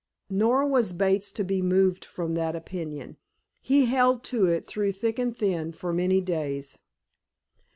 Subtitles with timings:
[0.31, 3.17] Nor was Bates to be moved from that opinion.
[3.61, 6.79] He held to it, through thick and thin, for many days.